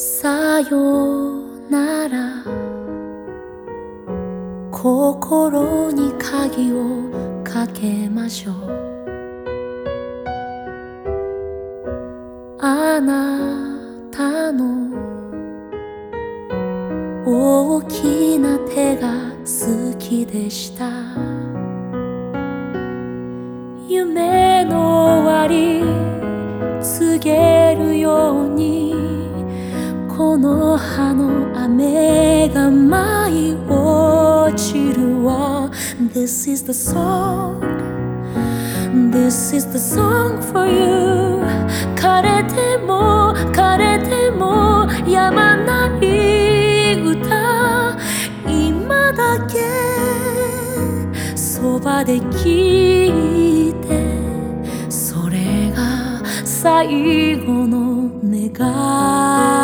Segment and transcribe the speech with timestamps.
[0.00, 2.44] さよなら。
[4.70, 7.10] 心に鍵を
[7.42, 8.54] かけましょう。
[12.60, 13.40] あな
[14.12, 14.94] たの
[17.26, 20.88] 大きな手が好きでした。
[23.88, 25.82] 夢の終わり
[26.80, 28.97] 告げるように。
[30.18, 35.70] この葉の雨が舞い落ちるわ。
[36.12, 37.60] This is the song.
[39.12, 41.40] This is the song for you.
[41.94, 47.96] 枯れても枯れてもやまない歌。
[48.44, 49.60] 今だけ
[51.36, 59.57] そばで聞いてそれが最後の願い。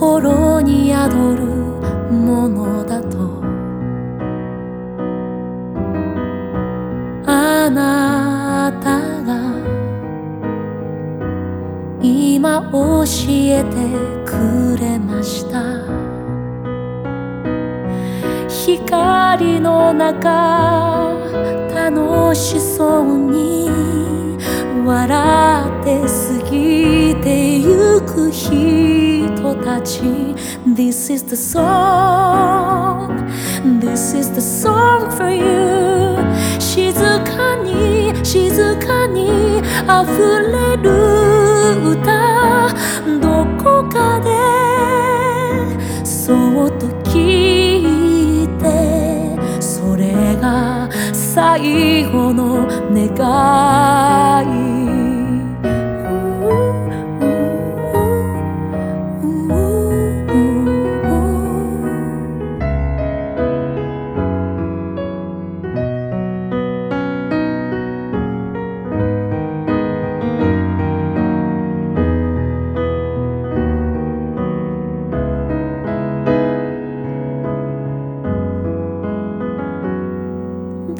[0.00, 1.44] 心に宿る
[2.10, 3.18] ものだと。
[7.26, 9.28] あなたが
[12.00, 13.76] 今教えて
[14.24, 15.60] くれました。
[18.48, 21.12] 光の中
[21.74, 23.68] 楽しそうに
[24.82, 28.79] 笑って過ぎてゆく人
[30.66, 33.30] This is the song
[33.80, 36.18] This is the song for you
[36.58, 40.90] 静かに静かに溢れる
[41.88, 42.68] 歌
[43.20, 44.30] どこかで
[46.04, 53.06] そっと聞いてそれが最後の願
[54.76, 54.79] い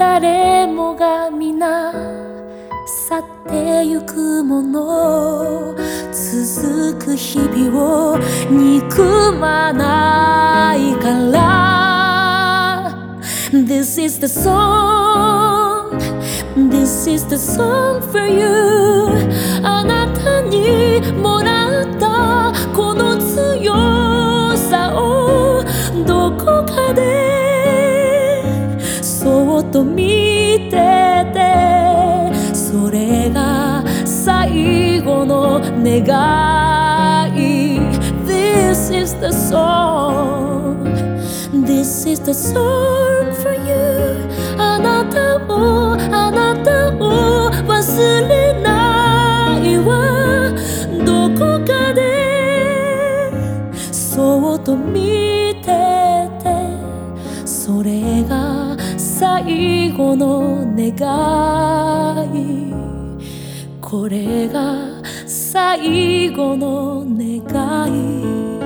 [0.00, 1.93] 誰もが皆
[3.06, 5.77] 去ってゆくもの
[6.11, 8.19] 続く日々を
[8.50, 13.21] 憎まないから
[13.53, 15.91] This is the song
[16.56, 18.49] This is the song for you
[19.62, 21.39] あなたにも
[35.90, 37.80] 願い。
[38.24, 40.84] This is the song.
[41.66, 44.28] This is the song for you.
[44.56, 50.52] あなたをあなたを忘れないわ。
[51.04, 53.32] どこかで
[53.92, 56.46] そっと見てて
[57.44, 60.94] それが最後の願
[62.32, 63.00] い。
[63.90, 68.59] これが最後の願い。